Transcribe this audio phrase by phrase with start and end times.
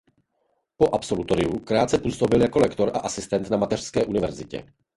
[0.77, 4.65] Po absolutoriu krátce působil jako lektor a asistent na mateřské univerzitě.